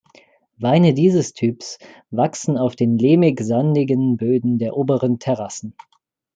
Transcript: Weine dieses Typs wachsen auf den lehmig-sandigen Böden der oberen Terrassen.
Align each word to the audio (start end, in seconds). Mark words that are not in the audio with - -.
Weine 0.57 0.95
dieses 0.95 1.33
Typs 1.33 1.77
wachsen 2.09 2.57
auf 2.57 2.75
den 2.75 2.97
lehmig-sandigen 2.97 4.17
Böden 4.17 4.57
der 4.57 4.75
oberen 4.75 5.19
Terrassen. 5.19 5.75